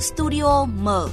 [0.00, 1.08] Studio mở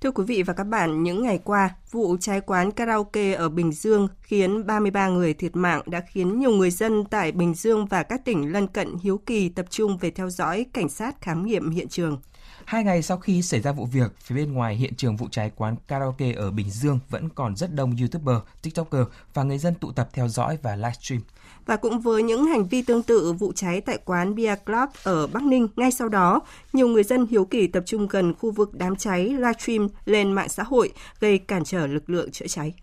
[0.00, 3.72] Thưa quý vị và các bạn, những ngày qua, vụ cháy quán karaoke ở Bình
[3.72, 8.02] Dương khiến 33 người thiệt mạng đã khiến nhiều người dân tại Bình Dương và
[8.02, 11.70] các tỉnh lân cận hiếu kỳ tập trung về theo dõi cảnh sát khám nghiệm
[11.70, 12.18] hiện trường.
[12.64, 15.50] Hai ngày sau khi xảy ra vụ việc, phía bên ngoài hiện trường vụ cháy
[15.56, 19.02] quán karaoke ở Bình Dương vẫn còn rất đông YouTuber, TikToker
[19.34, 21.22] và người dân tụ tập theo dõi và livestream.
[21.68, 25.26] Và cũng với những hành vi tương tự vụ cháy tại quán Beer Club ở
[25.26, 26.40] Bắc Ninh, ngay sau đó,
[26.72, 30.48] nhiều người dân hiếu kỳ tập trung gần khu vực đám cháy livestream lên mạng
[30.48, 32.74] xã hội, gây cản trở lực lượng chữa cháy.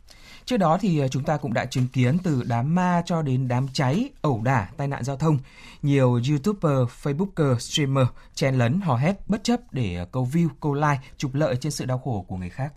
[0.45, 3.47] Trước đó thì à, chúng ta cũng đã chứng kiến từ đám ma cho đến
[3.47, 5.37] đám cháy, ẩu đả, tai nạn giao thông.
[5.81, 10.73] Nhiều YouTuber, Facebooker, streamer chen lấn hò hét bất chấp để à, câu view, câu
[10.73, 12.73] like, trục lợi trên sự đau khổ của người khác.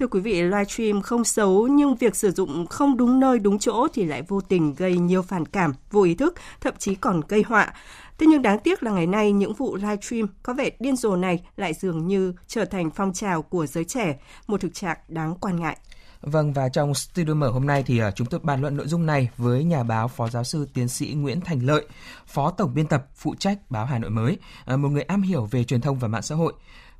[0.00, 3.88] Thưa quý vị, livestream không xấu nhưng việc sử dụng không đúng nơi đúng chỗ
[3.94, 7.42] thì lại vô tình gây nhiều phản cảm, vô ý thức, thậm chí còn gây
[7.42, 7.72] họa.
[8.18, 11.42] Thế nhưng đáng tiếc là ngày nay những vụ livestream có vẻ điên rồ này
[11.56, 15.60] lại dường như trở thành phong trào của giới trẻ, một thực trạng đáng quan
[15.60, 15.76] ngại.
[16.20, 19.06] Vâng và trong studio mở hôm nay thì à, chúng tôi bàn luận nội dung
[19.06, 21.86] này với nhà báo Phó giáo sư tiến sĩ Nguyễn Thành Lợi,
[22.26, 25.48] Phó tổng biên tập phụ trách báo Hà Nội mới, à, một người am hiểu
[25.50, 26.52] về truyền thông và mạng xã hội.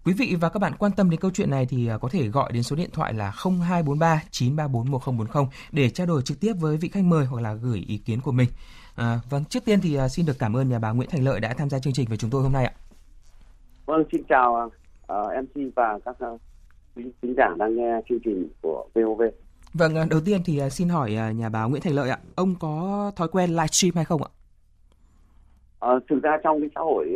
[0.05, 2.29] Quý vị và các bạn quan tâm đến câu chuyện này thì ờ, có thể
[2.29, 6.77] gọi đến số điện thoại là 0243 934 1040 để trao đổi trực tiếp với
[6.77, 8.48] vị khách mời hoặc là gửi ý kiến của mình.
[8.97, 11.55] À, vâng, trước tiên thì xin được cảm ơn nhà báo Nguyễn Thành Lợi đã
[11.55, 12.73] tham gia chương trình với chúng tôi hôm nay ạ.
[13.87, 14.70] Vâng, xin chào
[15.12, 15.12] uh,
[15.45, 16.41] MC và các uh,
[16.97, 19.23] khán giả đang nghe chương trình của VOV.
[19.75, 22.19] Vâng, à, đầu tiên thì à, xin hỏi à, nhà báo Nguyễn Thành Lợi ạ,
[22.35, 24.31] ông có thói quen livestream hay không ạ?
[25.81, 27.09] À, thực ra trong cái xã hội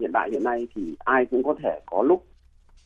[0.00, 2.24] hiện đại hiện nay thì ai cũng có thể có lúc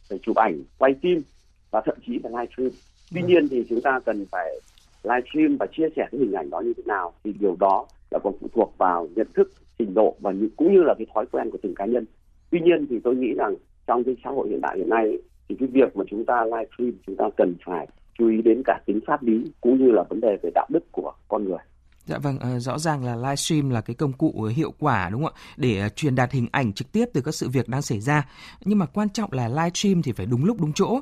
[0.09, 1.23] phải chụp ảnh, quay phim
[1.71, 2.71] và thậm chí là livestream.
[3.13, 3.31] Tuy vâng.
[3.31, 4.61] nhiên thì chúng ta cần phải
[5.03, 8.19] livestream và chia sẻ cái hình ảnh đó như thế nào thì điều đó là
[8.19, 11.51] còn phụ thuộc vào nhận thức, trình độ và cũng như là cái thói quen
[11.51, 12.05] của từng cá nhân.
[12.51, 13.55] Tuy nhiên thì tôi nghĩ rằng
[13.87, 15.19] trong cái xã hội hiện đại hiện nay
[15.49, 17.87] thì cái việc mà chúng ta livestream chúng ta cần phải
[18.19, 20.93] chú ý đến cả tính pháp lý cũng như là vấn đề về đạo đức
[20.93, 21.59] của con người.
[22.07, 25.33] Dạ vâng, ờ, rõ ràng là livestream là cái công cụ hiệu quả đúng không
[25.35, 25.41] ạ?
[25.57, 28.29] Để ờ, truyền đạt hình ảnh trực tiếp từ các sự việc đang xảy ra.
[28.65, 31.01] Nhưng mà quan trọng là livestream thì phải đúng lúc đúng chỗ.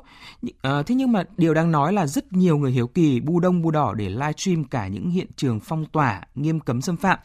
[0.61, 3.61] Ờ, thế nhưng mà điều đang nói là rất nhiều người hiếu kỳ bu đông
[3.61, 7.19] bu đỏ để livestream cả những hiện trường phong tỏa, nghiêm cấm xâm phạm.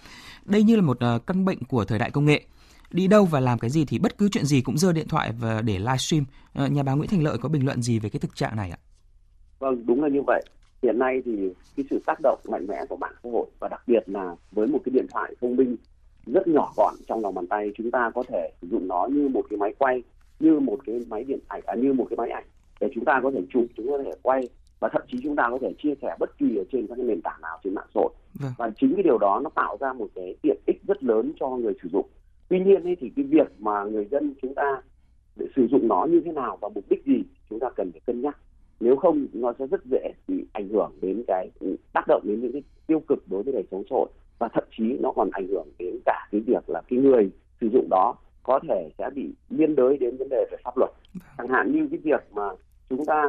[0.45, 2.45] Đây như là một căn bệnh của thời đại công nghệ
[2.91, 5.33] đi đâu và làm cái gì thì bất cứ chuyện gì cũng giơ điện thoại
[5.33, 6.25] và để livestream.
[6.53, 8.71] À, nhà báo Nguyễn Thành Lợi có bình luận gì về cái thực trạng này
[8.71, 8.79] ạ?
[9.59, 10.43] Vâng, đúng là như vậy.
[10.83, 13.83] Hiện nay thì cái sự tác động mạnh mẽ của mạng xã hội và đặc
[13.87, 15.77] biệt là với một cái điện thoại thông minh
[16.27, 19.29] rất nhỏ gọn trong lòng bàn tay chúng ta có thể sử dụng nó như
[19.29, 20.03] một cái máy quay
[20.41, 22.45] như một cái máy điện ảnh à, như một cái máy ảnh
[22.81, 24.49] để chúng ta có thể chụp chúng ta có thể quay
[24.81, 27.21] và thậm chí chúng ta có thể chia sẻ bất kỳ ở trên các nền
[27.23, 28.13] tảng nào trên mạng xã hội.
[28.41, 28.53] Vâng.
[28.59, 31.49] và chính cái điều đó nó tạo ra một cái tiện ích rất lớn cho
[31.49, 32.07] người sử dụng.
[32.49, 34.83] Tuy nhiên ấy, thì cái việc mà người dân chúng ta
[35.37, 38.01] để sử dụng nó như thế nào và mục đích gì chúng ta cần phải
[38.07, 38.39] cân nhắc
[38.81, 42.41] nếu không nó sẽ rất dễ bị ảnh hưởng đến cái ừ, tác động đến
[42.41, 44.09] những cái tiêu cực đối với đời sống xã hội.
[44.39, 47.69] Và thậm chí nó còn ảnh hưởng đến cả cái việc là cái người sử
[47.73, 50.91] dụng đó có thể sẽ bị liên đới đến vấn đề về pháp luật.
[51.39, 52.51] Chẳng hạn như cái việc mà
[52.91, 53.25] chúng ta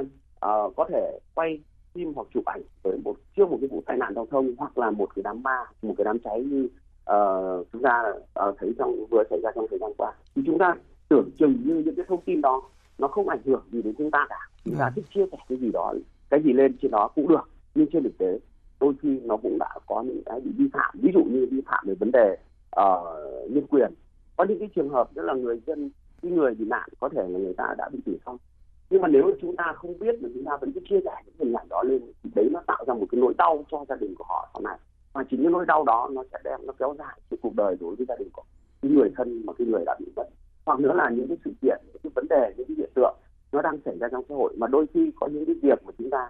[0.45, 1.59] uh, có thể quay
[1.93, 4.77] phim hoặc chụp ảnh với một trước một cái vụ tai nạn giao thông hoặc
[4.77, 6.69] là một cái đám ma một cái đám cháy như
[7.11, 8.03] uh, chúng ta
[8.47, 10.13] uh, thấy trong vừa xảy ra trong thời gian qua.
[10.35, 10.75] Thì chúng ta
[11.09, 12.61] tưởng chừng như những cái thông tin đó
[12.97, 14.39] nó không ảnh hưởng gì đến chúng ta cả
[14.69, 15.94] chúng ta thích chia sẻ cái gì đó
[16.29, 18.39] cái gì lên trên đó cũng được nhưng trên thực tế
[18.79, 20.95] đôi khi nó cũng đã có những cái bị vi phạm.
[21.01, 22.38] Ví dụ như vi phạm về vấn đề
[22.79, 23.94] uh, nhân quyền.
[24.35, 25.89] Có những cái trường hợp đó là người dân
[26.22, 28.38] cái người bị nạn có thể là người ta đã bị tử vong.
[28.89, 31.35] Nhưng mà nếu chúng ta không biết mà chúng ta vẫn cứ chia sẻ những
[31.39, 33.95] hình ảnh đó lên thì đấy nó tạo ra một cái nỗi đau cho gia
[33.95, 34.77] đình của họ sau này.
[35.13, 37.77] Và chính cái nỗi đau đó nó sẽ đem nó kéo dài cái cuộc đời
[37.79, 38.44] đối với gia đình của
[38.81, 40.27] cái người thân mà cái người đã bị mất
[40.66, 43.16] hoặc nữa là những cái sự kiện những cái vấn đề những cái hiện tượng
[43.51, 44.53] nó đang xảy ra trong xã hội.
[44.57, 46.29] Mà đôi khi có những cái việc mà chúng ta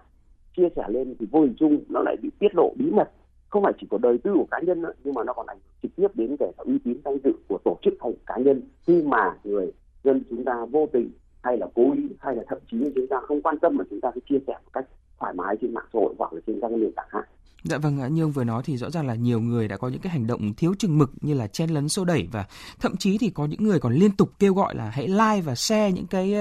[0.56, 3.10] chia sẻ lên thì vô hình chung nó lại bị tiết lộ bí mật.
[3.48, 5.56] Không phải chỉ có đời tư của cá nhân nữa, nhưng mà nó còn ảnh
[5.56, 8.36] hưởng trực tiếp đến kể cả uy tín danh dự của tổ chức hay cá
[8.36, 8.62] nhân.
[8.86, 9.72] Khi mà người
[10.04, 11.10] dân chúng ta vô tình
[11.42, 14.00] hay là cố ý hay là thậm chí chúng ta không quan tâm mà chúng
[14.00, 14.86] ta cứ chia sẻ một cách
[15.18, 17.27] thoải mái trên mạng xã hội hoặc là trên các nền tảng khác.
[17.62, 20.00] Dạ vâng, như ông vừa nói thì rõ ràng là nhiều người đã có những
[20.00, 22.44] cái hành động thiếu chừng mực như là chen lấn xô đẩy và
[22.80, 25.54] thậm chí thì có những người còn liên tục kêu gọi là hãy like và
[25.54, 26.34] share những cái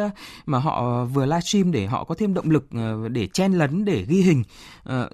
[0.46, 4.06] mà họ vừa livestream để họ có thêm động lực ờ, để chen lấn để
[4.08, 4.44] ghi hình.
[4.84, 5.10] Ờ,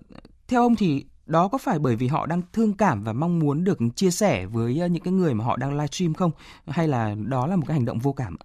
[0.47, 3.63] theo ông thì đó có phải bởi vì họ đang thương cảm và mong muốn
[3.63, 6.31] được chia sẻ với những cái người mà họ đang livestream không
[6.67, 8.35] hay là đó là một cái hành động vô cảm?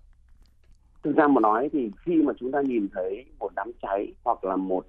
[1.02, 4.44] Thực ra mà nói thì khi mà chúng ta nhìn thấy một đám cháy hoặc
[4.44, 4.86] là một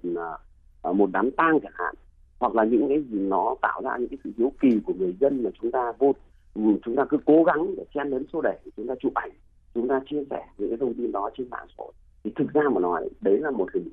[0.82, 1.94] ờ, một đám tang chẳng hạn
[2.40, 5.16] hoặc là những cái gì nó tạo ra những cái sự hiếu kỳ của người
[5.20, 6.12] dân mà chúng ta vô
[6.54, 9.30] ừ, chúng ta cứ cố gắng để chen lấn số đẩy chúng ta chụp ảnh,
[9.74, 11.92] chúng ta chia sẻ những cái thông tin đó trên mạng xã hội.
[12.24, 13.88] Thì thực ra mà nói, đấy là một hình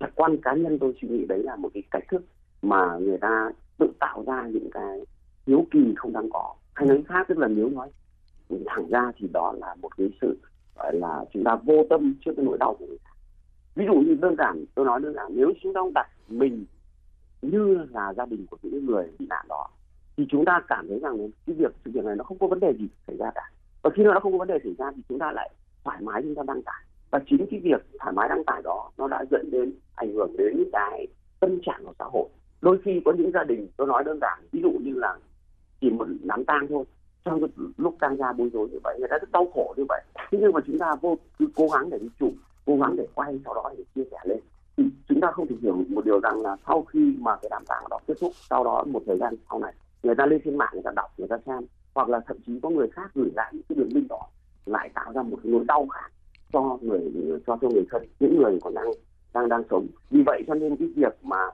[0.00, 2.24] thật quan cá nhân tôi suy nghĩ đấy là một cái cách thức
[2.62, 5.00] mà người ta tự tạo ra những cái
[5.46, 6.54] hiếu kỳ không đáng có.
[6.74, 7.90] Hay nói khác, tức là nếu nói
[8.66, 10.38] thẳng ra thì đó là một cái sự,
[10.76, 13.10] gọi là, chúng ta vô tâm trước cái nỗi đau của người ta.
[13.74, 16.64] Ví dụ như đơn giản, tôi nói đơn giản, nếu chúng ta đặt mình
[17.42, 19.68] như là gia đình của những người bị nạn đó,
[20.16, 22.60] thì chúng ta cảm thấy rằng cái việc sự việc này nó không có vấn
[22.60, 23.50] đề gì xảy ra cả.
[23.82, 25.50] Và khi nó không có vấn đề xảy ra thì chúng ta lại
[25.84, 26.84] thoải mái chúng ta đăng tải.
[27.10, 30.36] Và chính cái việc thoải mái đăng tải đó nó đã dẫn đến, ảnh hưởng
[30.36, 31.06] đến cái
[31.40, 32.28] tâm trạng của xã hội.
[32.60, 35.16] Đôi khi có những gia đình, tôi nói đơn giản, ví dụ như là
[35.80, 36.84] chỉ một đám tang thôi,
[37.24, 39.84] trong cái lúc tang gia bối rối như vậy, người ta rất đau khổ như
[39.88, 40.02] vậy.
[40.30, 42.32] Thế nhưng mà chúng ta vô, cứ cố gắng để đi chụp,
[42.66, 44.40] cố gắng để quay sau đó để chia sẻ lên
[44.80, 47.64] thì chúng ta không thể hiểu một điều rằng là sau khi mà cái đàm
[47.68, 50.56] phán đó kết thúc sau đó một thời gian sau này người ta lên trên
[50.56, 53.30] mạng người ta đọc người ta xem hoặc là thậm chí có người khác gửi
[53.36, 54.20] lại những cái đường link đó
[54.66, 56.12] lại tạo ra một nỗi đau khác
[56.52, 57.12] cho người
[57.46, 58.90] cho cho người thân những người còn đang
[59.34, 59.86] đang đang sống.
[60.10, 61.46] Vì vậy cho nên cái việc mà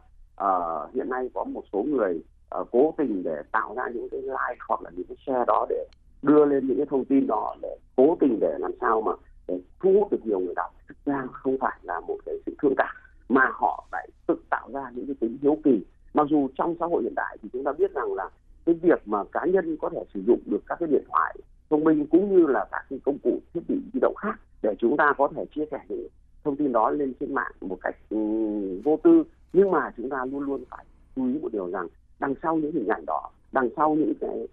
[0.43, 2.21] uh, hiện nay có một số người
[2.61, 5.67] uh, cố tình để tạo ra những cái like hoặc là những cái share đó
[5.69, 5.87] để
[6.23, 9.13] đưa lên những cái thông tin đó để cố tình để làm sao mà
[9.49, 10.75] để thu hút được nhiều người đọc.
[10.89, 12.95] Thực ra không phải là một cái sự thương cảm
[13.29, 15.85] mà họ lại tự tạo ra những cái tính hiếu kỳ.
[16.15, 18.31] Mặc dù trong xã hội hiện đại thì chúng ta biết rằng là
[18.67, 21.37] cái việc mà cá nhân có thể sử dụng được các cái điện thoại
[21.71, 24.75] thông minh cũng như là các cái công cụ thiết bị di động khác để
[24.79, 26.09] chúng ta có thể chia sẻ những
[26.45, 29.25] thông tin đó lên trên mạng một cách um, vô tư.
[29.53, 30.85] Nhưng mà chúng ta luôn luôn phải
[31.17, 31.89] chú ý một điều rằng
[32.21, 34.49] đằng sau những hình ảnh đó đằng sau những cái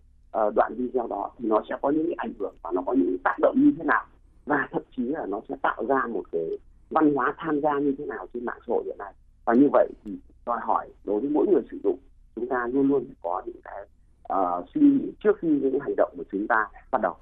[0.48, 2.94] uh, đoạn video đó thì nó sẽ có những cái ảnh hưởng và nó có
[2.94, 4.06] những tác động như thế nào.
[4.46, 6.58] Và thậm chí là nó sẽ tạo ra một cái
[6.94, 9.14] văn hóa tham gia như thế nào trên mạng xã hội hiện nay
[9.46, 10.12] và như vậy thì
[10.46, 11.98] đòi hỏi đối với mỗi người sử dụng
[12.36, 13.86] chúng ta luôn luôn phải có những cái
[14.34, 17.16] uh, suy nghĩ trước khi những hành động của chúng ta bắt đầu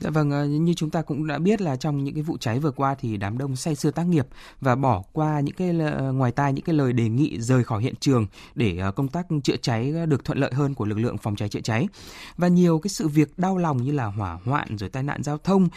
[0.00, 2.58] Dạ vâng, ờ, như chúng ta cũng đã biết là trong những cái vụ cháy
[2.58, 4.26] vừa qua thì đám đông say sưa tác nghiệp
[4.60, 7.82] và bỏ qua những cái ờ, ngoài tai những cái lời đề nghị rời khỏi
[7.82, 11.36] hiện trường để công tác chữa cháy được thuận lợi hơn của lực lượng phòng
[11.36, 11.88] cháy chữa cháy.
[12.36, 15.38] Và nhiều cái sự việc đau lòng như là hỏa hoạn rồi tai nạn giao
[15.38, 15.68] thông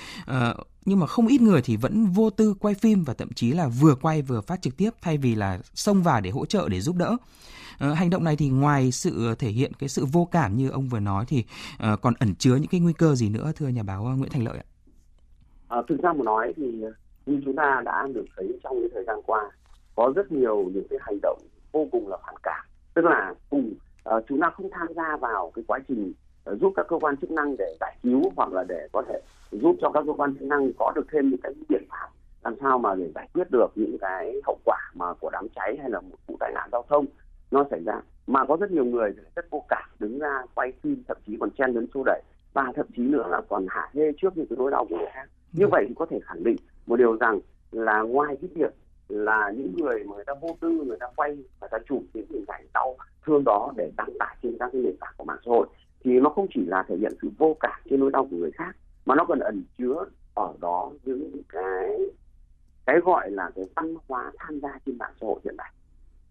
[0.86, 3.68] nhưng mà không ít người thì vẫn vô tư quay phim và thậm chí là
[3.68, 6.82] vừa quay vừa phát trực tiếp thay vì là xông vào để hỗ trợ để
[6.82, 7.18] giúp đỡ.
[7.80, 10.88] Ờ, hành động này thì ngoài sự thể hiện cái sự vô cảm như ông
[10.88, 11.46] vừa nói thì
[11.80, 14.46] ờ, còn ẩn chứa những cái nguy cơ gì nữa thưa nhà báo Nguyễn Thành
[14.46, 14.66] Lợi ạ?
[15.68, 16.92] À, thực ra mà nói thì ờ,
[17.26, 19.52] như chúng ta đã được thấy trong những thời gian qua
[19.96, 21.40] có rất nhiều những cái hành động
[21.72, 23.74] vô cùng là phản cảm tức là cùng
[24.10, 26.14] uh, chúng ta không tham gia vào cái quá trình
[26.52, 29.20] uh, giúp các cơ quan chức năng để giải cứu hoặc là để có thể
[29.52, 32.08] giúp cho các cơ quan chức năng có được thêm những cái biện pháp
[32.44, 35.78] làm sao mà để giải quyết được những cái hậu quả mà của đám cháy
[35.82, 37.06] hay là một vụ tai nạn giao thông
[37.52, 38.02] nó xảy ra.
[38.28, 41.50] Mà có rất nhiều người rất vô cảm đứng ra quay phim thậm chí còn
[41.52, 42.22] chen lấn xô đẩy
[42.54, 45.08] và thậm chí nữa là còn hạ hê trước những cái nỗi đau của người
[45.14, 45.30] khác.
[45.54, 46.56] Như vậy thì có thể khẳng định
[46.86, 47.40] một điều rằng
[47.72, 48.74] là ngoài cái việc
[49.10, 52.26] là những người mà người ta vô tư người ta quay và ta chụp những
[52.30, 55.40] hình ảnh đau thương đó để đăng tải trên các cái nền tảng của mạng
[55.46, 55.68] xã hội
[56.04, 58.52] thì nó không chỉ là thể hiện sự vô cảm trên nỗi đau của người
[58.52, 58.76] khác
[59.12, 61.98] mà nó còn ẩn chứa ở đó những cái
[62.86, 65.72] cái gọi là cái văn hóa tham gia trên mạng xã hội hiện nay.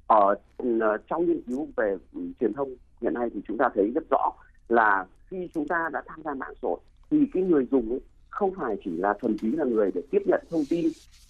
[0.07, 0.37] Ờ, ở
[0.81, 1.97] ờ, trong nghiên cứu về
[2.41, 4.33] truyền thông hiện nay thì chúng ta thấy rất rõ
[4.69, 6.79] là khi chúng ta đã tham gia mạng xã hội
[7.11, 8.01] thì cái người dùng ấy
[8.31, 10.87] không phải chỉ là thuần túy là người để tiếp nhận thông tin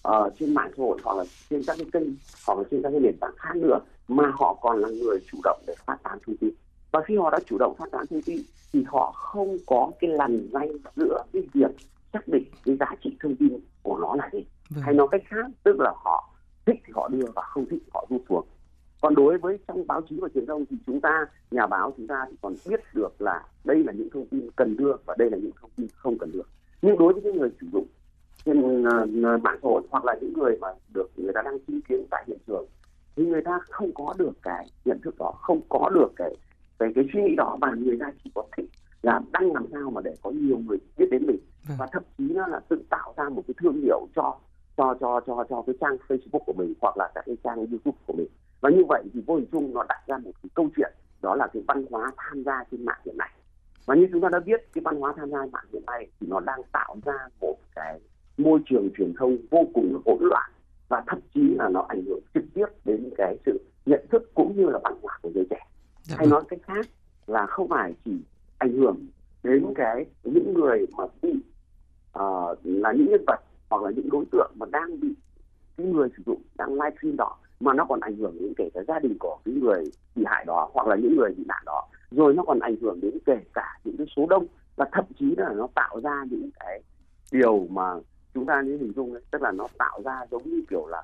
[0.08, 2.08] uh, trên mạng xã hội hoặc là trên các cái kênh
[2.46, 5.38] hoặc là trên các cái nền tảng khác nữa mà họ còn là người chủ
[5.44, 6.50] động để phát tán thông tin
[6.92, 8.38] và khi họ đã chủ động phát tán thông tin
[8.72, 11.70] thì họ không có cái lằn danh giữa cái việc
[12.12, 14.44] xác định cái giá trị thông tin của nó là gì.
[14.70, 14.84] Vâng.
[14.84, 16.30] hay nói cách khác tức là họ
[16.66, 18.46] thích thì họ đưa và không thích thì họ rút xuống
[19.00, 22.06] còn đối với trong báo chí và truyền thông thì chúng ta nhà báo chúng
[22.06, 25.30] ta thì còn biết được là đây là những thông tin cần đưa và đây
[25.30, 26.42] là những thông tin không cần đưa.
[26.82, 27.86] Nhưng đối với những người sử dụng
[28.44, 31.80] trên uh, mạng xã hội hoặc là những người mà được người ta đang chứng
[31.88, 32.66] kiến tại hiện trường
[33.16, 36.34] thì người ta không có được cái nhận thức đó không có được cái
[36.80, 38.70] cái cái suy nghĩ đó và người ta chỉ có thích
[39.02, 41.38] là đăng làm sao mà để có nhiều người biết đến mình.
[41.68, 41.76] Vâng.
[41.80, 44.38] và thậm chí nó là tự tạo ra một cái thương hiệu cho
[44.76, 47.98] cho cho cho cho cái trang Facebook của mình hoặc là các cái trang YouTube
[48.06, 48.26] của mình.
[48.60, 51.34] Và như vậy thì vô hình chung nó đặt ra một cái câu chuyện đó
[51.34, 53.30] là cái văn hóa tham gia trên mạng hiện nay.
[53.86, 56.26] Và như chúng ta đã biết cái văn hóa tham gia mạng hiện nay thì
[56.30, 58.00] nó đang tạo ra một cái
[58.38, 60.50] môi trường truyền thông vô cùng hỗn loạn
[60.88, 64.56] và thậm chí là nó ảnh hưởng trực tiếp đến cái sự nhận thức cũng
[64.56, 65.66] như là văn hóa của giới trẻ
[66.02, 66.86] dạ hay nói cách khác
[67.26, 68.10] là không phải chỉ
[68.58, 69.06] ảnh hưởng
[69.42, 71.30] đến cái những người mà bị
[72.18, 75.14] uh, là những nhân vật hoặc là những đối tượng mà đang bị
[75.76, 78.80] cái người sử dụng đang livestream đó mà nó còn ảnh hưởng đến kể cả
[78.88, 79.84] gia đình của những người
[80.16, 83.00] bị hại đó hoặc là những người bị nạn đó rồi nó còn ảnh hưởng
[83.00, 84.46] đến kể cả những cái số đông
[84.76, 86.82] và thậm chí là nó tạo ra những cái
[87.32, 87.94] điều mà
[88.34, 91.02] chúng ta nên hình dung ấy, tức là nó tạo ra giống như kiểu là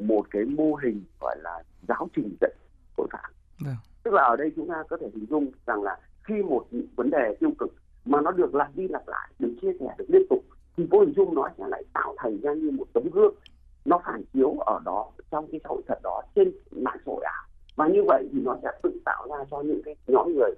[0.00, 2.52] một cái mô hình gọi là giáo trình dạy
[2.96, 3.32] tội phạm.
[3.64, 3.76] Vâng
[4.10, 7.10] tức là ở đây chúng ta có thể hình dung rằng là khi một vấn
[7.10, 7.74] đề tiêu cực
[8.04, 10.44] mà nó được lặp đi lặp lại, được chia sẻ, được liên tục,
[10.76, 13.34] thì vô hình dung nó sẽ lại tạo thành ra như một tấm gương.
[13.84, 17.24] Nó phản chiếu ở đó, trong cái xã hội thật đó, trên mạng xã hội
[17.24, 17.44] ảo
[17.76, 20.50] và như vậy thì nó sẽ tự tạo ra cho những cái nhóm người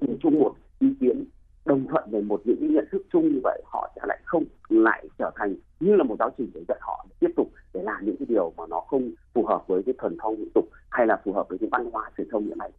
[0.00, 1.24] cùng chung một ý kiến,
[1.64, 4.44] đồng thuận về một những cái nhận thức chung như vậy, họ sẽ lại không
[4.68, 8.06] lại trở thành như là một giáo trình để dạy họ tiếp tục để làm
[8.06, 11.06] những cái điều mà nó không phù hợp với cái thuần phong mỹ tục hay
[11.06, 12.70] là phù hợp với cái văn hóa truyền thông hiện nay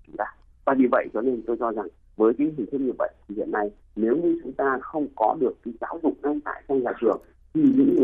[0.71, 1.87] và vì vậy cho nên tôi cho rằng
[2.17, 5.37] với cái hình thức như vậy thì hiện nay nếu như chúng ta không có
[5.39, 7.21] được cái giáo dục ngay tại trong nhà trường
[7.53, 7.95] thì những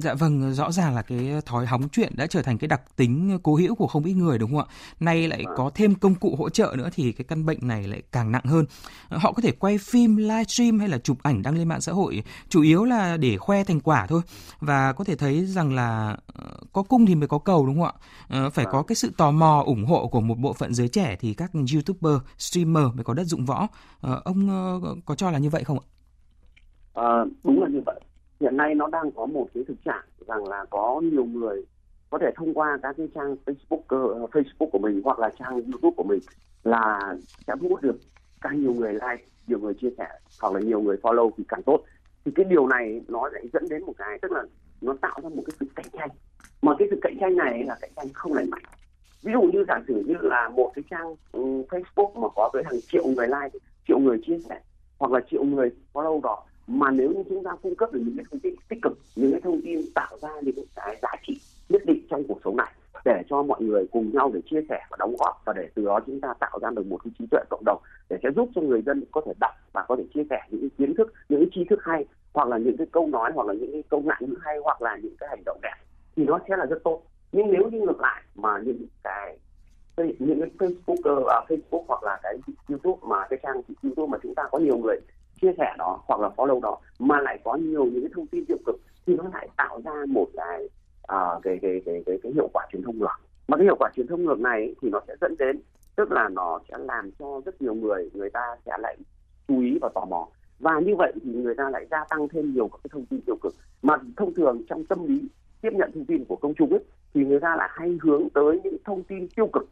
[0.00, 3.38] Dạ vâng, rõ ràng là cái thói hóng chuyện đã trở thành cái đặc tính
[3.42, 4.74] cố hữu của không ít người đúng không ạ?
[5.00, 8.02] Nay lại có thêm công cụ hỗ trợ nữa thì cái căn bệnh này lại
[8.12, 8.64] càng nặng hơn.
[9.10, 12.22] Họ có thể quay phim, livestream hay là chụp ảnh đăng lên mạng xã hội
[12.48, 14.20] chủ yếu là để khoe thành quả thôi.
[14.60, 17.84] Và có thể thấy rằng là ờ, có cung thì mới có cầu đúng không
[17.84, 17.92] ạ?
[18.28, 21.16] Ờ, phải có cái sự tò mò ủng hộ của một bộ phận giới trẻ
[21.20, 23.66] thì các youtuber, streamer mới có đất dụng võ.
[24.00, 24.48] Ờ, ông
[25.06, 25.86] có cho là như vậy không ạ?
[26.94, 27.97] À, đúng là như vậy
[28.40, 31.64] hiện nay nó đang có một cái thực trạng rằng là có nhiều người
[32.10, 35.52] có thể thông qua các cái trang Facebook uh, Facebook của mình hoặc là trang
[35.52, 36.20] YouTube của mình
[36.64, 37.14] là
[37.46, 37.96] sẽ thu hút được
[38.40, 40.08] càng nhiều người like, nhiều người chia sẻ
[40.40, 41.84] hoặc là nhiều người follow thì càng tốt.
[42.24, 44.42] Thì cái điều này nó lại dẫn đến một cái tức là
[44.80, 46.08] nó tạo ra một cái sự cạnh tranh.
[46.62, 48.62] Mà cái sự cạnh tranh này là cạnh tranh không lành mạnh.
[49.22, 52.62] Ví dụ như giả sử như là một cái trang um, Facebook mà có tới
[52.64, 54.60] hàng triệu người like, triệu người chia sẻ
[54.98, 58.16] hoặc là triệu người follow đó mà nếu như chúng ta cung cấp được những
[58.16, 61.40] cái thông tin tích cực những cái thông tin tạo ra những cái giá trị
[61.68, 62.72] nhất định trong cuộc sống này
[63.04, 65.84] để cho mọi người cùng nhau để chia sẻ và đóng góp và để từ
[65.84, 68.48] đó chúng ta tạo ra được một cái trí tuệ cộng đồng để sẽ giúp
[68.54, 71.12] cho người dân có thể đọc và có thể chia sẻ những cái kiến thức
[71.28, 73.82] những cái tri thức hay hoặc là những cái câu nói hoặc là những cái
[73.88, 75.74] câu ngạn ngữ hay hoặc là những cái hành động đẹp
[76.16, 79.38] thì nó sẽ là rất tốt nhưng nếu như ngược lại mà những cái
[79.96, 82.36] những cái Facebook, uh, Facebook hoặc là cái
[82.68, 84.96] YouTube mà cái trang YouTube mà chúng ta có nhiều người
[85.40, 88.44] chia sẻ đó hoặc là follow đó mà lại có nhiều những cái thông tin
[88.44, 88.76] tiêu cực
[89.06, 90.64] thì nó lại tạo ra một cái
[91.12, 93.16] uh, cái, cái, cái cái cái hiệu quả truyền thông ngược.
[93.48, 95.60] Mà cái hiệu quả truyền thông ngược này thì nó sẽ dẫn đến
[95.96, 98.96] tức là nó sẽ làm cho rất nhiều người người ta sẽ lại
[99.48, 100.28] chú ý và tò mò.
[100.58, 103.20] Và như vậy thì người ta lại gia tăng thêm nhiều các cái thông tin
[103.20, 103.54] tiêu cực.
[103.82, 105.28] Mà thông thường trong tâm lý
[105.60, 108.60] tiếp nhận thông tin của công chúng ấy thì người ta lại hay hướng tới
[108.64, 109.68] những thông tin tiêu cực.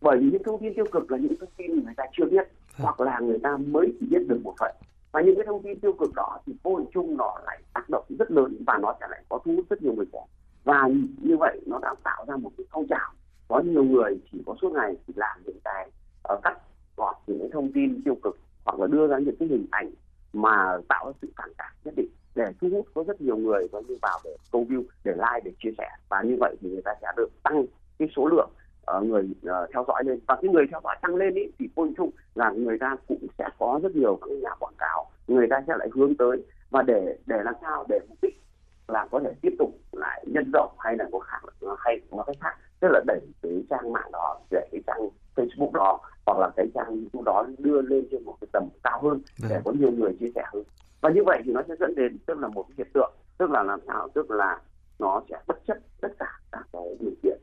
[0.00, 2.48] Bởi vì những thông tin tiêu cực là những thông tin người ta chưa biết
[2.76, 4.74] hoặc là người ta mới chỉ biết được một phần
[5.14, 7.90] và những cái thông tin tiêu cực đó thì vô hình chung nó lại tác
[7.90, 10.18] động rất lớn và nó sẽ lại có thu hút rất nhiều người trẻ
[10.64, 10.88] và
[11.22, 13.12] như vậy nó đã tạo ra một cái phong trào.
[13.48, 15.90] Có nhiều người chỉ có suốt ngày chỉ làm những cái
[16.32, 16.58] uh, cắt
[16.96, 19.90] gọt những cái thông tin tiêu cực hoặc là đưa ra những cái hình ảnh
[20.32, 23.68] mà tạo ra sự phản cảm nhất định để thu hút có rất nhiều người
[23.72, 25.88] có như vào để câu view để like để chia sẻ.
[26.08, 27.64] Và như vậy thì người ta sẽ được tăng
[27.98, 28.50] cái số lượng
[28.96, 30.20] uh, người uh, theo dõi lên.
[30.26, 33.26] Và cái người theo dõi tăng lên ý, thì vô chung là người ta cũng
[33.38, 34.93] sẽ có rất nhiều các nhà quảng cáo
[35.28, 38.40] người ta sẽ lại hướng tới và để để làm sao để mục đích
[38.88, 41.38] là có thể tiếp tục lại nhân rộng hay là có khác
[41.78, 42.56] hay có cái khác.
[42.80, 46.66] Tức là đẩy cái trang mạng đó để cái trang Facebook đó hoặc là cái
[46.74, 49.62] trang YouTube đó đưa lên trên một cái tầm cao hơn để vâng.
[49.64, 50.62] có nhiều người chia sẻ hơn.
[51.00, 53.50] Và như vậy thì nó sẽ dẫn đến tức là một cái hiện tượng tức
[53.50, 54.60] là làm sao tức là
[54.98, 57.38] nó sẽ bất chấp tất cả các cái điều kiện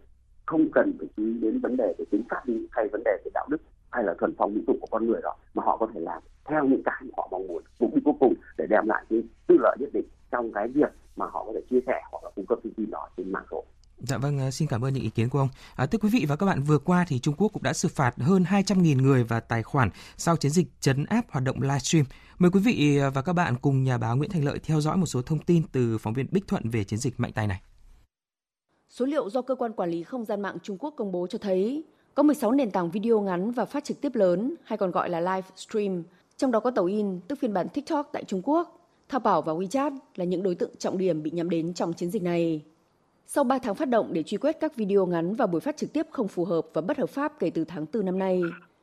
[0.45, 3.11] không cần phải chú ý đến vấn đề về tính pháp lý hay vấn đề
[3.25, 3.61] về đạo đức
[3.91, 6.21] hay là thuần phong mỹ tục của con người đó mà họ có thể làm
[6.45, 9.57] theo những cái họ mong muốn mục đích cuối cùng để đem lại cái tư
[9.59, 12.45] lợi nhất định trong cái việc mà họ có thể chia sẻ hoặc là cung
[12.45, 13.65] cấp thông tin đó trên mạng xã hội
[14.03, 15.49] Dạ vâng, à, xin cảm ơn những ý kiến của ông.
[15.75, 17.87] À, thưa quý vị và các bạn, vừa qua thì Trung Quốc cũng đã xử
[17.87, 22.05] phạt hơn 200.000 người và tài khoản sau chiến dịch chấn áp hoạt động livestream.
[22.39, 25.05] Mời quý vị và các bạn cùng nhà báo Nguyễn Thành Lợi theo dõi một
[25.05, 27.61] số thông tin từ phóng viên Bích Thuận về chiến dịch mạnh tay này.
[28.89, 31.37] Số liệu do cơ quan quản lý không gian mạng Trung Quốc công bố cho
[31.37, 31.83] thấy
[32.21, 35.19] có 16 nền tảng video ngắn và phát trực tiếp lớn hay còn gọi là
[35.19, 36.03] live stream,
[36.37, 38.89] trong đó có Tmall tức phiên bản TikTok tại Trung Quốc.
[39.07, 42.23] Taobao và WeChat là những đối tượng trọng điểm bị nhắm đến trong chiến dịch
[42.23, 42.61] này.
[43.27, 45.93] Sau 3 tháng phát động để truy quét các video ngắn và buổi phát trực
[45.93, 48.41] tiếp không phù hợp và bất hợp pháp kể từ tháng 4 năm nay,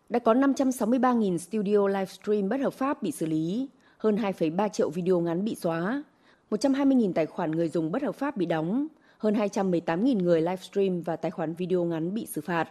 [0.09, 3.69] đã có 563.000 studio livestream bất hợp pháp bị xử lý,
[3.99, 6.03] hơn 2,3 triệu video ngắn bị xóa,
[6.51, 8.87] 120.000 tài khoản người dùng bất hợp pháp bị đóng,
[9.19, 12.69] hơn 218.000 người livestream và tài khoản video ngắn bị xử phạt.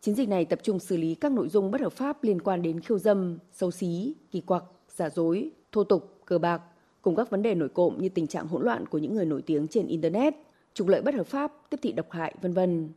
[0.00, 2.62] Chiến dịch này tập trung xử lý các nội dung bất hợp pháp liên quan
[2.62, 4.64] đến khiêu dâm, xấu xí, kỳ quặc,
[4.96, 6.62] giả dối, thô tục, cờ bạc,
[7.02, 9.42] cùng các vấn đề nổi cộm như tình trạng hỗn loạn của những người nổi
[9.42, 10.34] tiếng trên Internet,
[10.74, 12.88] trục lợi bất hợp pháp, tiếp thị độc hại, vân vân.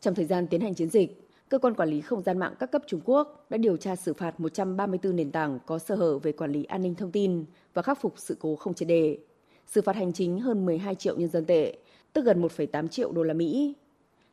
[0.00, 2.70] Trong thời gian tiến hành chiến dịch, Cơ quan Quản lý Không gian mạng các
[2.70, 6.32] cấp Trung Quốc đã điều tra xử phạt 134 nền tảng có sơ hở về
[6.32, 9.18] quản lý an ninh thông tin và khắc phục sự cố không triệt đề.
[9.66, 11.78] Xử phạt hành chính hơn 12 triệu nhân dân tệ,
[12.12, 13.74] tức gần 1,8 triệu đô la Mỹ.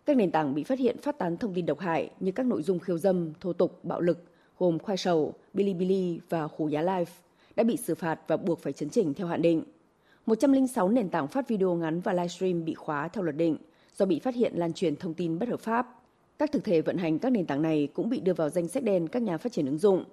[0.05, 2.63] Các nền tảng bị phát hiện phát tán thông tin độc hại như các nội
[2.63, 4.23] dung khiêu dâm, thô tục, bạo lực,
[4.59, 7.11] gồm Khoai Sầu, Bilibili và Khủ Giá Live,
[7.55, 9.63] đã bị xử phạt và buộc phải chấn chỉnh theo hạn định.
[10.25, 13.57] 106 nền tảng phát video ngắn và livestream bị khóa theo luật định
[13.97, 15.99] do bị phát hiện lan truyền thông tin bất hợp pháp.
[16.39, 18.83] Các thực thể vận hành các nền tảng này cũng bị đưa vào danh sách
[18.83, 20.03] đen các nhà phát triển ứng dụng.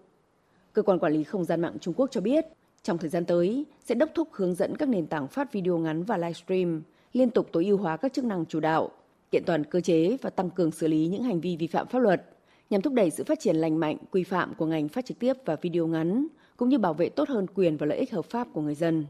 [0.73, 2.45] Cơ quan quản lý không gian mạng Trung Quốc cho biết,
[2.83, 6.05] trong thời gian tới sẽ đốc thúc hướng dẫn các nền tảng phát video ngắn
[6.05, 8.91] và livestream liên tục tối ưu hóa các chức năng chủ đạo,
[9.31, 11.99] kiện toàn cơ chế và tăng cường xử lý những hành vi vi phạm pháp
[11.99, 12.23] luật
[12.71, 15.33] nhằm thúc đẩy sự phát triển lành mạnh, quy phạm của ngành phát trực tiếp
[15.45, 18.49] và video ngắn, cũng như bảo vệ tốt hơn quyền và lợi ích hợp pháp
[18.53, 19.07] của người dân.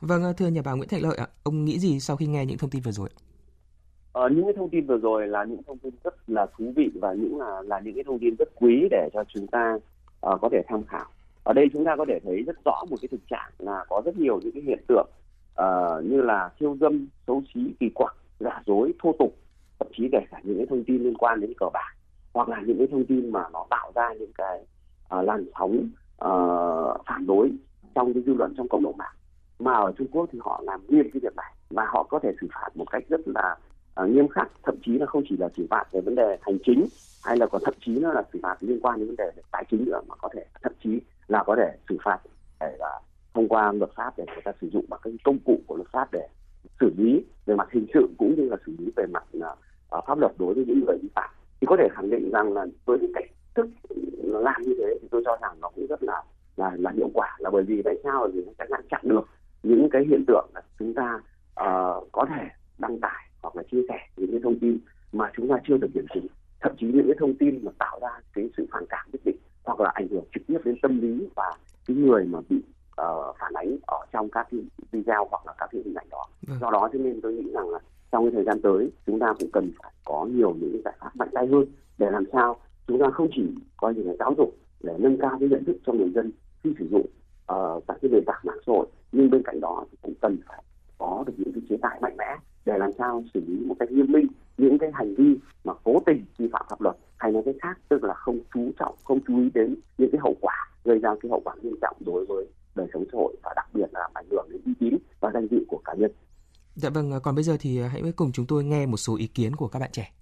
[0.00, 2.58] Vâng, thưa nhà báo Nguyễn Thành Lợi ạ, ông nghĩ gì sau khi nghe những
[2.58, 3.08] thông tin vừa rồi?
[4.12, 6.90] Ờ, những cái thông tin vừa rồi là những thông tin rất là thú vị
[6.94, 10.40] và những là là những cái thông tin rất quý để cho chúng ta uh,
[10.40, 11.06] có thể tham khảo.
[11.44, 14.02] Ở đây chúng ta có thể thấy rất rõ một cái thực trạng là có
[14.04, 15.08] rất nhiều những cái hiện tượng
[15.60, 19.36] uh, như là khiêu dâm, xấu xí, kỳ quặc, giả dối, thô tục,
[19.78, 21.96] thậm chí kể cả những cái thông tin liên quan đến cờ bạc
[22.34, 24.60] hoặc là những cái thông tin mà nó tạo ra những cái
[25.18, 25.88] uh, làn sóng
[26.24, 27.50] uh, phản đối
[27.94, 29.14] trong cái dư luận trong cộng đồng mạng.
[29.58, 32.32] Mà ở Trung Quốc thì họ làm nghiêm cái việc này và họ có thể
[32.40, 33.56] xử phạt một cách rất là
[34.02, 36.58] uh, nghiêm khắc thậm chí là không chỉ là xử phạt về vấn đề hành
[36.64, 36.86] chính
[37.24, 39.42] hay là còn thậm chí nó là xử phạt liên quan đến vấn đề về
[39.50, 42.18] tài chính nữa mà có thể thậm chí là có thể xử phạt
[42.60, 43.00] để là
[43.34, 45.88] thông qua luật pháp để người ta sử dụng bằng cái công cụ của luật
[45.92, 46.28] pháp để
[46.80, 50.18] xử lý về mặt hình sự cũng như là xử lý về mặt uh, pháp
[50.18, 51.30] luật đối với những người vi phạm.
[51.60, 53.66] Thì có thể khẳng định rằng là với cái cách thức
[54.22, 56.22] làm như thế thì tôi cho rằng nó cũng rất là
[56.56, 57.36] là là hiệu quả.
[57.38, 58.28] Là bởi vì tại sao?
[58.34, 59.28] Thì nó sẽ ngăn chặn được
[59.62, 61.20] những cái hiện tượng là chúng ta
[61.60, 62.48] uh, có thể
[62.78, 64.78] đăng tải hoặc là chia sẻ những cái thông tin
[65.12, 66.26] mà chúng ta chưa được kiểm chứng.
[66.60, 69.36] Thậm chí những cái thông tin mà tạo ra cái sự phản cảm nhất định
[69.64, 71.52] hoặc là ảnh hưởng trực tiếp đến tâm lý và
[71.86, 74.60] cái người mà bị uh, phản ánh ở trong các cái
[74.92, 75.41] video hoặc
[76.52, 76.60] vâng.
[76.60, 77.78] do đó cho nên tôi nghĩ rằng là
[78.12, 81.16] trong cái thời gian tới chúng ta cũng cần phải có nhiều những giải pháp
[81.16, 81.64] mạnh tay hơn
[81.98, 83.42] để làm sao chúng ta không chỉ
[83.76, 86.32] coi như là giáo dục để nâng cao cái nhận thức cho người dân
[86.64, 87.06] khi sử dụng
[87.52, 90.36] uh, các cái nền tảng mạng xã hội nhưng bên cạnh đó thì cũng cần
[90.48, 90.62] phải
[90.98, 93.90] có được những cái chế tài mạnh mẽ để làm sao xử lý một cách
[93.90, 94.26] nghiêm minh
[94.58, 97.78] những cái hành vi mà cố tình vi phạm pháp luật hay nói cái khác
[97.88, 101.14] tức là không chú trọng không chú ý đến những cái hậu quả gây ra
[101.22, 104.08] cái hậu quả nghiêm trọng đối với đời sống xã hội và đặc biệt là
[104.14, 106.10] ảnh hưởng đến uy tín và danh dự của cá nhân.
[106.74, 109.56] Dạ vâng, còn bây giờ thì hãy cùng chúng tôi nghe một số ý kiến
[109.56, 110.12] của các bạn trẻ.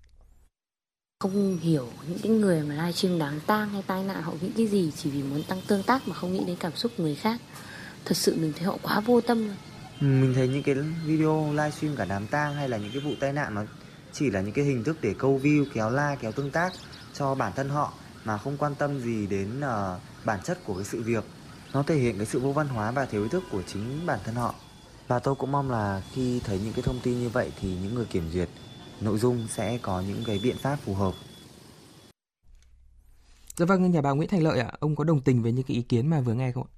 [1.21, 4.67] Không hiểu những cái người mà livestream đáng tang hay tai nạn họ nghĩ cái
[4.67, 7.41] gì chỉ vì muốn tăng tương tác mà không nghĩ đến cảm xúc người khác.
[8.05, 9.57] Thật sự mình thấy họ quá vô tâm rồi.
[10.01, 13.11] Ừ, mình thấy những cái video livestream cả đám tang hay là những cái vụ
[13.21, 13.65] tai nạn nó
[14.13, 16.73] chỉ là những cái hình thức để câu view, kéo like, kéo tương tác
[17.15, 17.93] cho bản thân họ
[18.25, 21.25] mà không quan tâm gì đến uh, bản chất của cái sự việc.
[21.73, 24.19] Nó thể hiện cái sự vô văn hóa và thiếu ý thức của chính bản
[24.25, 24.55] thân họ.
[25.11, 27.95] Và tôi cũng mong là khi thấy những cái thông tin như vậy thì những
[27.95, 28.49] người kiểm duyệt
[29.01, 31.13] nội dung sẽ có những cái biện pháp phù hợp.
[33.57, 35.65] Dạ vâng, nhà báo Nguyễn Thành Lợi ạ, à, ông có đồng tình với những
[35.69, 36.73] cái ý kiến mà vừa nghe không ạ?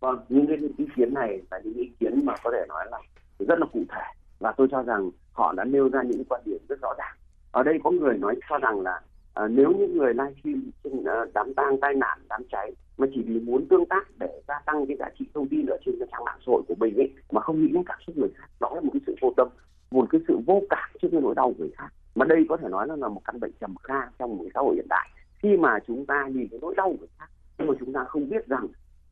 [0.00, 2.98] Vâng, những cái ý kiến này là những ý kiến mà có thể nói là
[3.38, 4.02] rất là cụ thể
[4.38, 7.16] và tôi cho rằng họ đã nêu ra những quan điểm rất rõ ràng.
[7.52, 9.00] Ở đây có người nói cho rằng là
[9.34, 13.22] à, nếu những người livestream trên ờ, đám tang tai nạn đám cháy mà chỉ
[13.22, 16.08] vì muốn tương tác để gia tăng cái giá trị thông tin ở trên cái
[16.12, 18.46] trang mạng xã hội của mình ấy mà không nghĩ đến cảm xúc người khác
[18.60, 19.48] đó là một cái sự vô tâm
[19.94, 21.88] một cái sự vô cảm trước cái nỗi đau của người khác.
[22.14, 24.60] Mà đây có thể nói là, là một căn bệnh trầm kha trong một xã
[24.60, 25.08] hội hiện đại.
[25.42, 27.26] Khi mà chúng ta nhìn cái nỗi đau của người khác
[27.58, 28.66] nhưng mà chúng ta không biết rằng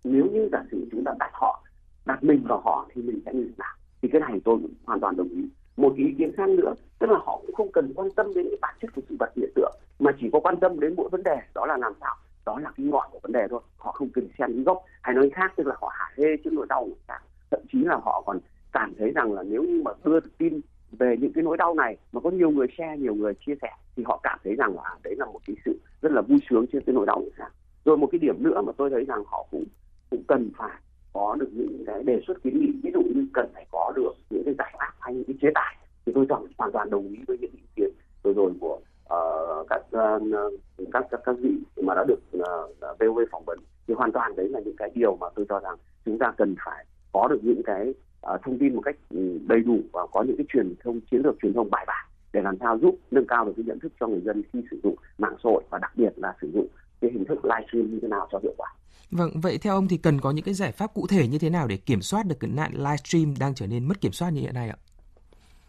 [0.04, 1.64] nếu như giả sử chúng ta đặt họ
[2.06, 3.74] đặt mình vào họ thì mình sẽ như thế nào?
[4.02, 5.48] Thì cái này tôi hoàn toàn đồng ý.
[5.76, 8.58] Một ý kiến khác nữa tức là họ cũng không cần quan tâm đến cái
[8.60, 9.72] bản chất của sự vật hiện tượng
[10.04, 12.14] mà chỉ có quan tâm đến mỗi vấn đề, đó là làm sao?
[12.46, 13.60] Đó là cái ngọn của vấn đề thôi.
[13.76, 14.84] Họ không cần xem cái gốc.
[15.02, 17.60] Hay nói khác, tức là họ hả hê trước nỗi đau của người khác thậm
[17.72, 18.38] chí là họ còn
[18.72, 20.60] cảm thấy rằng là nếu như mà đưa tin
[20.92, 23.68] về những cái nỗi đau này mà có nhiều người share, nhiều người chia sẻ,
[23.96, 26.66] thì họ cảm thấy rằng là đấy là một cái sự rất là vui sướng
[26.72, 27.52] trên cái nỗi đau của người khác
[27.84, 29.64] rồi một cái điểm nữa mà tôi thấy rằng họ cũng
[30.10, 30.80] cũng cần phải
[31.12, 32.72] có được những cái đề xuất kiến nghị.
[32.82, 35.48] Ví dụ như cần phải có được những cái giải pháp hay những cái chế
[35.54, 35.76] tài.
[36.06, 36.26] Thì tôi
[36.58, 37.90] hoàn toàn đồng ý với những ý kiến
[38.22, 38.80] vừa rồi của
[39.12, 40.52] uh, các, uh,
[40.92, 41.50] các các các vị
[41.82, 45.16] mà đã được uh, VOV phỏng vấn thì hoàn toàn đấy là những cái điều
[45.16, 47.94] mà tôi cho rằng chúng ta cần phải có được những cái
[48.34, 51.20] uh, thông tin một cách ừ, đầy đủ và có những cái truyền thông chiến
[51.24, 53.92] lược truyền thông bài bản để làm sao giúp nâng cao được cái nhận thức
[54.00, 56.66] cho người dân khi sử dụng mạng xã hội và đặc biệt là sử dụng
[57.00, 58.68] cái hình thức livestream như thế nào cho hiệu quả.
[59.10, 61.50] Vâng, vậy theo ông thì cần có những cái giải pháp cụ thể như thế
[61.50, 64.40] nào để kiểm soát được cái nạn livestream đang trở nên mất kiểm soát như
[64.40, 64.76] hiện nay ạ?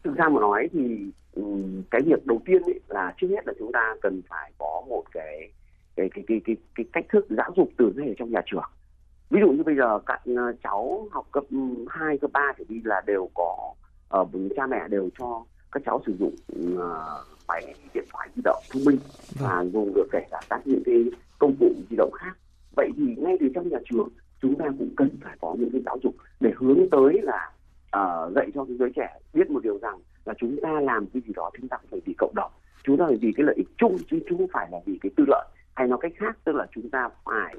[0.04, 0.80] Thực ra mà nói thì
[1.92, 5.04] cái việc đầu tiên ấy là trước hết là chúng ta cần phải có một
[5.12, 5.52] cái
[5.96, 8.70] cái cái cái cái, cái cách thức giáo dục từ ngay trong nhà trường.
[9.30, 11.44] Ví dụ như bây giờ các ờ, cháu học cấp
[11.90, 13.74] 2, cấp 3 thì đi là đều có
[14.10, 16.36] ở uh, cha mẹ đều cho các cháu sử dụng
[16.76, 18.98] uh, máy điện thoại di động thông minh
[19.40, 19.50] vâng.
[19.50, 21.04] và dùng được kể cả các những cái
[21.40, 22.34] công cụ di động khác
[22.76, 24.10] vậy thì ngay từ trong nhà trường
[24.42, 27.52] chúng ta cũng cần phải có những cái giáo dục để hướng tới là
[27.98, 31.34] uh, dạy cho giới trẻ biết một điều rằng là chúng ta làm cái gì
[31.36, 32.52] đó chúng ta phải vì cộng đồng.
[32.84, 35.24] Chúng ta phải vì cái lợi ích chung chứ không phải là vì cái tư
[35.28, 35.46] lợi.
[35.76, 37.56] Hay nói cách khác tức là chúng ta phải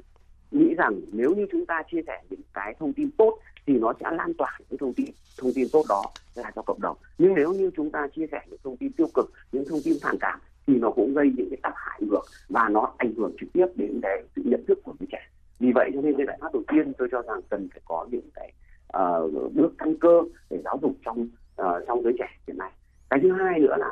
[0.51, 3.93] nghĩ rằng nếu như chúng ta chia sẻ những cái thông tin tốt thì nó
[3.99, 5.05] sẽ lan tỏa những thông tin
[5.37, 6.97] thông tin tốt đó ra cho cộng đồng.
[7.17, 9.93] Nhưng nếu như chúng ta chia sẻ những thông tin tiêu cực những thông tin
[10.01, 13.35] phản cảm thì nó cũng gây những cái tác hại ngược và nó ảnh hưởng
[13.39, 15.19] trực tiếp đến cái sự nhận thức của đứa trẻ.
[15.59, 18.07] Vì vậy cho nên cái giải pháp đầu tiên tôi cho rằng cần phải có
[18.11, 18.53] những cái
[18.97, 21.27] uh, bước căn cơ để giáo dục trong
[21.61, 22.71] uh, trong giới trẻ hiện nay.
[23.09, 23.89] Cái thứ hai nữa là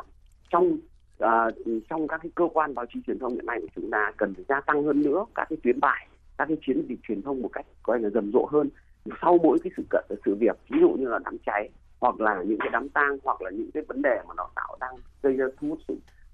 [0.49, 0.78] trong
[1.23, 4.12] uh, trong các cái cơ quan báo chí truyền thông hiện nay của chúng ta
[4.17, 7.21] cần phải gia tăng hơn nữa các cái tuyến bài các cái chiến dịch truyền
[7.21, 8.69] thông một cách coi là rầm rộ hơn
[9.21, 12.43] sau mỗi cái sự cận sự việc ví dụ như là đám cháy hoặc là
[12.45, 15.34] những cái đám tang hoặc là những cái vấn đề mà nó tạo đang gây
[15.34, 15.93] ra thu hút sự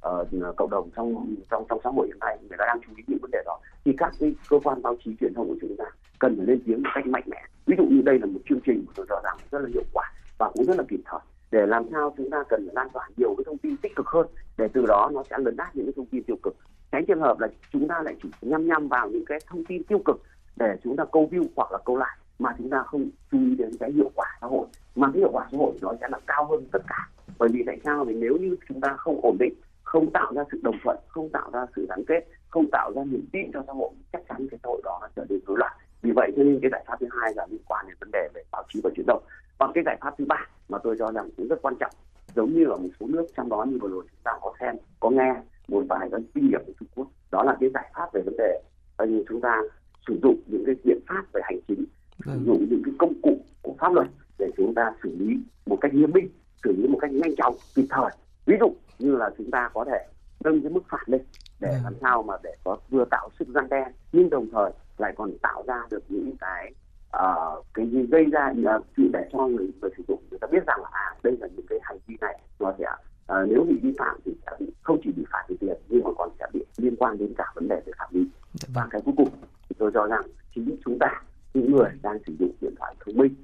[0.10, 3.04] uh, cộng đồng trong trong trong xã hội hiện nay người ta đang chú ý
[3.08, 5.76] những vấn đề đó thì các cái cơ quan báo chí truyền thông của chúng
[5.78, 5.86] ta
[6.20, 7.44] cần phải lên tiếng một cách mạnh mẽ.
[7.66, 9.84] Ví dụ như đây là một chương trình mà tôi cho rằng rất là hiệu
[9.94, 11.20] quả và cũng rất là kịp thời.
[11.52, 14.28] Để làm sao chúng ta cần lan tỏa nhiều cái thông tin tích cực hơn,
[14.58, 16.56] để từ đó nó sẽ lấn át những cái thông tin tiêu cực.
[16.92, 19.84] Tránh trường hợp là chúng ta lại chỉ nhăm nhăm vào những cái thông tin
[19.84, 20.22] tiêu cực
[20.56, 23.56] để chúng ta câu view hoặc là câu lại mà chúng ta không chú ý
[23.56, 24.68] đến cái hiệu quả xã hội.
[24.96, 27.10] Mà cái hiệu quả xã hội nó sẽ là cao hơn tất cả.
[27.38, 28.06] Bởi vì tại sao?
[28.06, 31.30] Vì nếu như chúng ta không ổn định, không tạo ra sự đồng thuận, không
[31.30, 34.48] tạo ra sự gắn kết, không tạo ra niềm tin cho xã hội, chắc chắn
[34.52, 35.74] cái xã hội đó nó trở nên rối loạn.
[36.02, 38.30] Vì vậy cho nên cái giải pháp thứ hai là liên quan đến vấn đề
[38.34, 39.24] về báo chí và truyền thông
[39.60, 41.92] còn cái giải pháp thứ ba mà tôi cho rằng cũng rất quan trọng
[42.36, 44.76] giống như ở một số nước trong đó như vừa rồi chúng ta có xem
[45.00, 45.36] có nghe
[45.68, 48.38] một vài cái kinh nghiệm của Trung Quốc đó là cái giải pháp về vấn
[48.38, 48.62] đề
[49.08, 49.62] như chúng ta
[50.08, 51.86] sử dụng những cái biện pháp về hành chính
[52.26, 52.44] sử vâng.
[52.46, 54.08] dụng những cái công cụ của pháp luật
[54.40, 56.30] để chúng ta xử lý một cách nghiêm minh
[56.64, 58.12] xử lý một cách nhanh chóng kịp thời
[58.46, 60.08] ví dụ như là chúng ta có thể
[60.44, 61.22] nâng cái mức phạt lên
[61.60, 61.84] để vâng.
[61.84, 65.38] làm sao mà để có vừa tạo sức gian đe nhưng đồng thời lại còn
[65.42, 66.74] tạo ra được những cái
[67.18, 70.66] uh, cái gì gây ra uh, để cho người người sử dụng người ta biết
[70.68, 72.86] rằng là à đây là những cái hành vi này nó sẽ
[73.34, 76.04] uh, nếu bị vi phạm thì sẽ bị, không chỉ bị phạt về tiền nhưng
[76.04, 78.82] mà còn sẽ bị liên quan đến cả vấn đề về pháp lý dạ và
[78.82, 78.90] vâng.
[78.92, 79.30] cái cuối cùng
[79.70, 80.22] thì tôi cho rằng
[80.56, 81.22] chính chúng ta
[81.54, 83.36] những người đang sử dụng điện thoại thông minh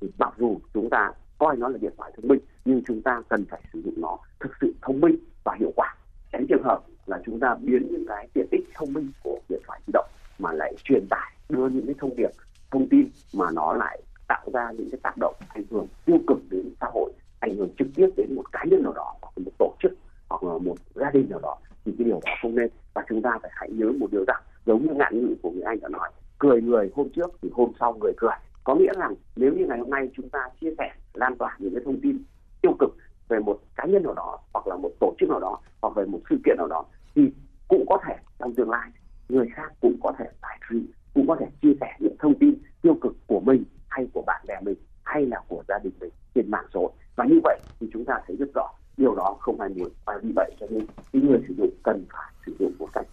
[0.00, 3.22] thì mặc dù chúng ta coi nó là điện thoại thông minh nhưng chúng ta
[3.28, 5.94] cần phải sử dụng nó thực sự thông minh và hiệu quả
[6.32, 9.60] tránh trường hợp là chúng ta biến những cái tiện ích thông minh của điện
[9.66, 12.30] thoại di động mà lại truyền tải đưa những cái thông điệp
[12.70, 16.38] thông tin mà nó lại tạo ra những cái tác động ảnh hưởng tiêu cực
[16.50, 19.52] đến xã hội, ảnh hưởng trực tiếp đến một cá nhân nào đó hoặc một
[19.58, 19.92] tổ chức
[20.28, 22.68] hoặc là một gia đình nào đó thì cái điều đó không nên.
[22.94, 25.62] Và chúng ta phải hãy nhớ một điều rằng, giống như ngạn ngữ của người
[25.62, 28.30] anh đã nói, cười người hôm trước thì hôm sau người cười.
[28.64, 31.74] Có nghĩa rằng nếu như ngày hôm nay chúng ta chia sẻ, lan tỏa những
[31.74, 32.22] cái thông tin
[32.62, 32.96] tiêu cực
[33.28, 36.04] về một cá nhân nào đó hoặc là một tổ chức nào đó hoặc về
[36.04, 37.22] một sự kiện nào đó thì
[37.68, 38.90] cũng có thể trong tương lai
[39.28, 42.54] người khác cũng có thể tải livestream cũng có thể chia sẻ những thông tin
[42.82, 46.10] tiêu cực của mình hay của bạn bè mình hay là của gia đình mình
[46.34, 46.92] trên mạng xã hội.
[47.16, 49.88] Và như vậy thì chúng ta thấy rất rõ điều đó không ai muốn.
[50.04, 53.06] Và vì vậy cho nên những người sử dụng cần phải sử dụng một cách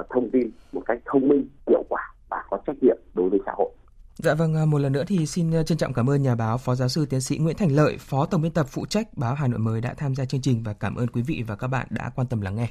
[0.00, 3.40] uh, thông tin một cách thông minh hiệu quả và có trách nhiệm đối với
[3.46, 3.70] xã hội.
[4.16, 6.58] Dạ vâng, à, một lần nữa thì xin ờ, trân trọng cảm ơn nhà báo
[6.58, 9.34] Phó Giáo sư Tiến sĩ Nguyễn Thành Lợi, Phó Tổng biên tập phụ trách báo
[9.34, 11.68] Hà Nội mới đã tham gia chương trình và cảm ơn quý vị và các
[11.68, 12.68] bạn đã quan tâm lắng nghe.